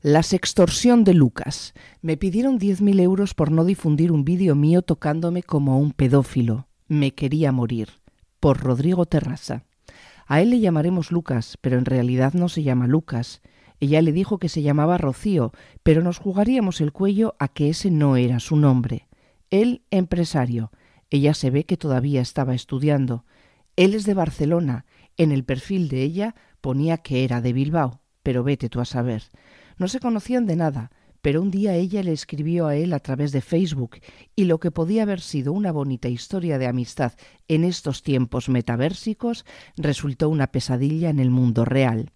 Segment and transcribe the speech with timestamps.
[0.00, 1.74] La sextorsión de Lucas.
[2.02, 6.68] Me pidieron 10.000 euros por no difundir un vídeo mío tocándome como un pedófilo.
[6.86, 7.88] Me quería morir.
[8.38, 9.64] Por Rodrigo Terrasa.
[10.28, 13.42] A él le llamaremos Lucas, pero en realidad no se llama Lucas.
[13.80, 15.50] Ella le dijo que se llamaba Rocío,
[15.82, 19.08] pero nos jugaríamos el cuello a que ese no era su nombre.
[19.50, 20.70] Él, empresario.
[21.10, 23.24] Ella se ve que todavía estaba estudiando.
[23.74, 24.86] Él es de Barcelona.
[25.16, 29.24] En el perfil de ella ponía que era de Bilbao, pero vete tú a saber.
[29.78, 30.90] No se conocían de nada,
[31.22, 33.98] pero un día ella le escribió a él a través de Facebook
[34.36, 37.12] y lo que podía haber sido una bonita historia de amistad
[37.48, 39.44] en estos tiempos metaversicos
[39.76, 42.12] resultó una pesadilla en el mundo real.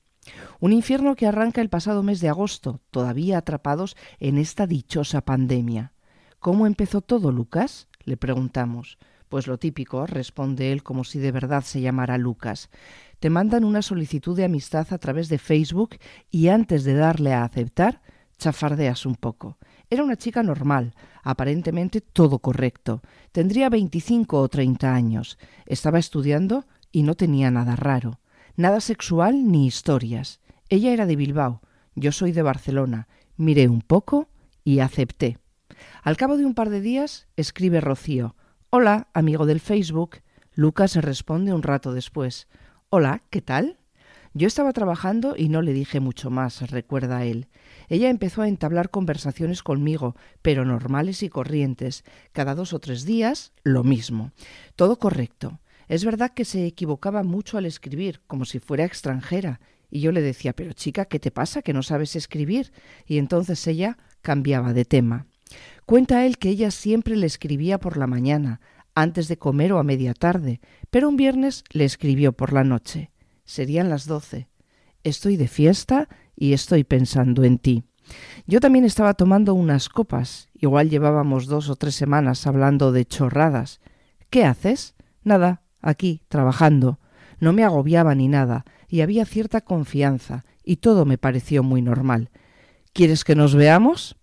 [0.61, 5.93] Un infierno que arranca el pasado mes de agosto, todavía atrapados en esta dichosa pandemia.
[6.39, 7.89] ¿Cómo empezó todo, Lucas?
[8.05, 8.99] le preguntamos.
[9.33, 12.71] Pues lo típico, responde él como si de verdad se llamara Lucas
[13.23, 15.91] te mandan una solicitud de amistad a través de Facebook
[16.29, 18.03] y antes de darle a aceptar,
[18.37, 19.59] chafardeas un poco.
[19.91, 23.01] Era una chica normal, aparentemente todo correcto.
[23.31, 25.39] Tendría 25 o 30 años.
[25.67, 28.19] Estaba estudiando y no tenía nada raro.
[28.57, 30.41] Nada sexual ni historias.
[30.69, 31.63] Ella era de Bilbao,
[31.95, 33.07] yo soy de Barcelona.
[33.37, 34.27] Miré un poco
[34.65, 35.39] y acepté.
[36.03, 38.35] Al cabo de un par de días, escribe Rocío.
[38.75, 40.23] Hola, amigo del Facebook.
[40.55, 42.49] Lucas responde un rato después.
[42.89, 43.77] Hola, ¿qué tal?
[44.33, 47.49] Yo estaba trabajando y no le dije mucho más, recuerda él.
[47.91, 52.03] Ella empezó a entablar conversaciones conmigo, pero normales y corrientes.
[52.33, 54.33] Cada dos o tres días, lo mismo.
[54.75, 55.61] Todo correcto.
[55.89, 59.61] Es verdad que se equivocaba mucho al escribir, como si fuera extranjera.
[59.91, 61.61] Y yo le decía, pero chica, ¿qué te pasa?
[61.61, 62.73] ¿Que no sabes escribir?
[63.07, 65.27] Y entonces ella cambiaba de tema.
[65.87, 68.61] Cuenta él que ella siempre le escribía por la mañana,
[68.95, 73.11] antes de comer o a media tarde, pero un viernes le escribió por la noche.
[73.45, 74.49] Serían las doce.
[75.03, 77.85] Estoy de fiesta y estoy pensando en ti.
[78.47, 83.81] Yo también estaba tomando unas copas, igual llevábamos dos o tres semanas hablando de chorradas.
[84.31, 84.95] ¿Qué haces?
[85.25, 86.99] Nada, aquí, trabajando.
[87.39, 92.31] No me agobiaba ni nada, y había cierta confianza, y todo me pareció muy normal.
[92.93, 94.17] ¿Quieres que nos veamos?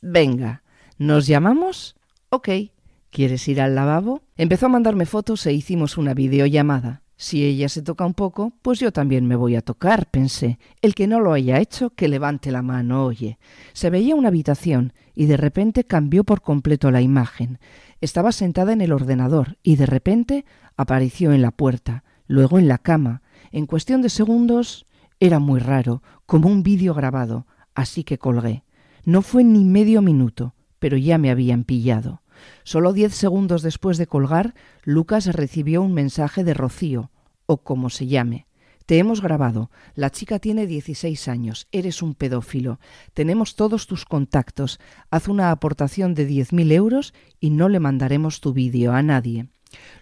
[0.00, 0.63] Venga.
[0.98, 1.96] ¿Nos llamamos?
[2.28, 2.48] Ok.
[3.10, 4.22] ¿Quieres ir al lavabo?
[4.36, 7.02] Empezó a mandarme fotos e hicimos una videollamada.
[7.16, 10.60] Si ella se toca un poco, pues yo también me voy a tocar, pensé.
[10.82, 13.38] El que no lo haya hecho, que levante la mano, oye.
[13.72, 17.58] Se veía una habitación y de repente cambió por completo la imagen.
[18.00, 20.44] Estaba sentada en el ordenador y de repente
[20.76, 23.22] apareció en la puerta, luego en la cama.
[23.50, 24.86] En cuestión de segundos
[25.18, 28.62] era muy raro, como un vídeo grabado, así que colgué.
[29.04, 32.20] No fue ni medio minuto, pero ya me habían pillado.
[32.62, 37.10] Solo diez segundos después de colgar, Lucas recibió un mensaje de Rocío,
[37.46, 38.46] o como se llame.
[38.84, 39.70] Te hemos grabado.
[39.94, 41.68] La chica tiene 16 años.
[41.72, 42.80] Eres un pedófilo.
[43.14, 44.78] Tenemos todos tus contactos.
[45.10, 49.48] Haz una aportación de 10.000 euros y no le mandaremos tu vídeo a nadie.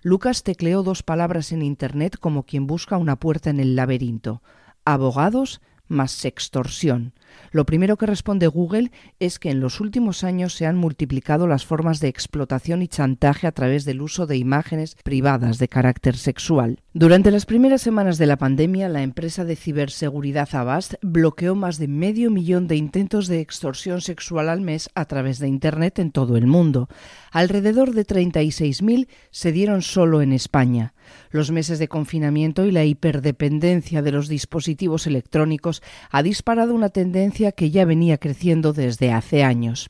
[0.03, 4.43] Lucas tecleó dos palabras en Internet como quien busca una puerta en el laberinto.
[4.85, 7.13] Abogados más sextorsión.
[7.51, 11.67] Lo primero que responde Google es que en los últimos años se han multiplicado las
[11.67, 16.81] formas de explotación y chantaje a través del uso de imágenes privadas de carácter sexual.
[16.95, 21.89] Durante las primeras semanas de la pandemia, la empresa de ciberseguridad Avast bloqueó más de
[21.89, 26.37] medio millón de intentos de extorsión sexual al mes a través de Internet en todo
[26.37, 26.89] el mundo.
[27.31, 30.95] Alrededor de 36.000 se dieron solo en España.
[31.31, 35.72] Los meses de confinamiento y la hiperdependencia de los dispositivos electrónicos
[36.11, 39.89] ha disparado una tendencia que ya venía creciendo desde hace años.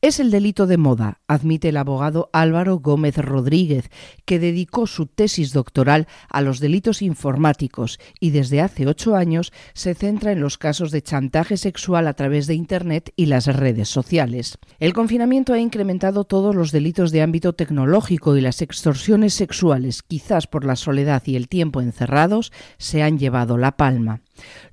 [0.00, 3.90] Es el delito de moda, admite el abogado Álvaro Gómez Rodríguez,
[4.26, 9.96] que dedicó su tesis doctoral a los delitos informáticos y desde hace ocho años se
[9.96, 14.58] centra en los casos de chantaje sexual a través de Internet y las redes sociales.
[14.78, 20.46] El confinamiento ha incrementado todos los delitos de ámbito tecnológico y las extorsiones sexuales, quizás
[20.46, 24.20] por la soledad y el tiempo encerrados, se han llevado la palma.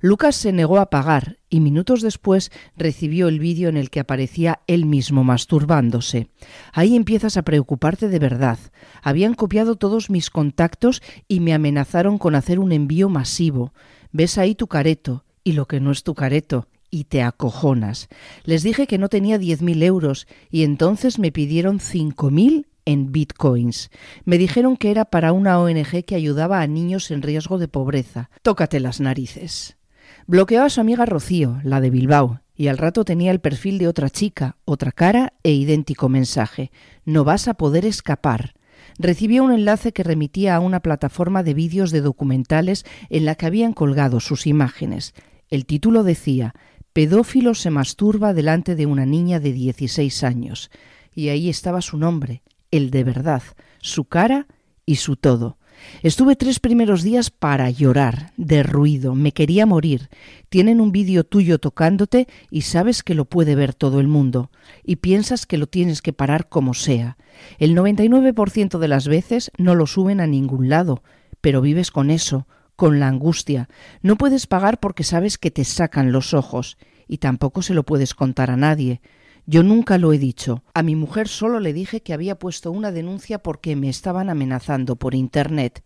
[0.00, 4.60] Lucas se negó a pagar y minutos después recibió el vídeo en el que aparecía
[4.66, 6.28] él mismo masturbándose.
[6.72, 8.58] Ahí empiezas a preocuparte de verdad.
[9.02, 13.72] Habían copiado todos mis contactos y me amenazaron con hacer un envío masivo.
[14.12, 18.08] Ves ahí tu careto y lo que no es tu careto y te acojonas.
[18.44, 23.12] Les dije que no tenía diez mil euros y entonces me pidieron cinco mil en
[23.12, 23.90] bitcoins.
[24.24, 28.30] Me dijeron que era para una ONG que ayudaba a niños en riesgo de pobreza.
[28.42, 29.76] Tócate las narices.
[30.26, 33.88] Bloqueó a su amiga Rocío, la de Bilbao, y al rato tenía el perfil de
[33.88, 36.70] otra chica, otra cara e idéntico mensaje.
[37.04, 38.54] No vas a poder escapar.
[38.98, 43.46] Recibió un enlace que remitía a una plataforma de vídeos de documentales en la que
[43.46, 45.12] habían colgado sus imágenes.
[45.50, 46.54] El título decía
[46.92, 50.70] Pedófilo se masturba delante de una niña de 16 años.
[51.14, 53.42] Y ahí estaba su nombre, el de verdad,
[53.80, 54.46] su cara
[54.84, 55.58] y su todo.
[56.02, 60.08] Estuve tres primeros días para llorar, de ruido, me quería morir.
[60.48, 64.50] Tienen un vídeo tuyo tocándote y sabes que lo puede ver todo el mundo,
[64.84, 67.16] y piensas que lo tienes que parar como sea.
[67.58, 71.02] El 99% de las veces no lo suben a ningún lado,
[71.40, 72.46] pero vives con eso,
[72.76, 73.68] con la angustia.
[74.02, 76.78] No puedes pagar porque sabes que te sacan los ojos,
[77.08, 79.00] y tampoco se lo puedes contar a nadie.
[79.46, 80.64] Yo nunca lo he dicho.
[80.74, 84.96] A mi mujer solo le dije que había puesto una denuncia porque me estaban amenazando
[84.96, 85.84] por Internet.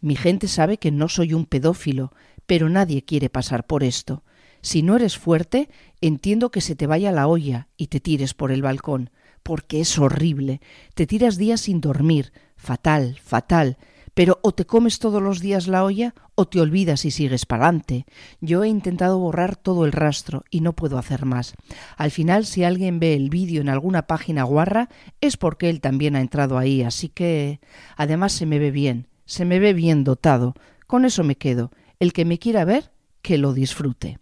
[0.00, 2.12] Mi gente sabe que no soy un pedófilo,
[2.46, 4.22] pero nadie quiere pasar por esto.
[4.62, 5.68] Si no eres fuerte,
[6.00, 9.10] entiendo que se te vaya la olla y te tires por el balcón,
[9.42, 10.60] porque es horrible.
[10.94, 12.32] Te tiras días sin dormir.
[12.56, 13.76] Fatal, fatal
[14.14, 17.64] pero o te comes todos los días la olla o te olvidas y sigues para
[17.64, 18.06] adelante.
[18.40, 21.54] Yo he intentado borrar todo el rastro y no puedo hacer más.
[21.96, 24.88] Al final, si alguien ve el vídeo en alguna página guarra,
[25.20, 27.60] es porque él también ha entrado ahí, así que...
[27.96, 30.54] Además se me ve bien, se me ve bien dotado.
[30.86, 31.70] Con eso me quedo.
[31.98, 32.90] El que me quiera ver,
[33.22, 34.18] que lo disfrute.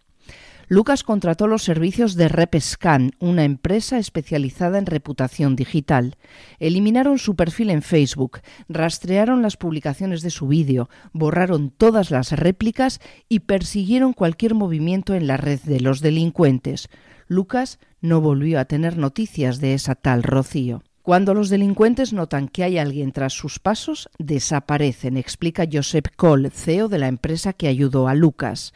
[0.71, 6.15] Lucas contrató los servicios de RepScan, una empresa especializada en reputación digital.
[6.59, 13.01] Eliminaron su perfil en Facebook, rastrearon las publicaciones de su vídeo, borraron todas las réplicas
[13.27, 16.87] y persiguieron cualquier movimiento en la red de los delincuentes.
[17.27, 20.83] Lucas no volvió a tener noticias de esa tal Rocío.
[21.09, 26.87] Cuando los delincuentes notan que hay alguien tras sus pasos, desaparecen, explica Josep Cole, CEO
[26.87, 28.73] de la empresa que ayudó a Lucas.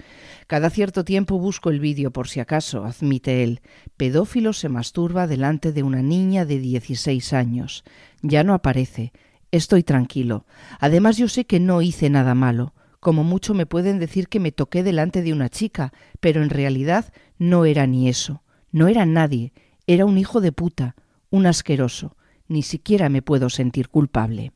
[0.48, 3.62] Cada cierto tiempo busco el vídeo por si acaso, admite él.
[3.98, 7.84] Pedófilo se masturba delante de una niña de 16 años.
[8.24, 9.14] Ya no aparece.
[9.52, 10.48] Estoy tranquilo.
[10.80, 12.74] Además yo sé que no hice nada malo.
[13.00, 17.14] Como mucho me pueden decir que me toqué delante de una chica, pero en realidad
[17.38, 18.42] no era ni eso.
[18.72, 19.54] No era nadie.
[19.86, 20.96] Era un hijo de puta,
[21.30, 22.16] un asqueroso
[22.48, 24.52] ni siquiera me puedo sentir culpable.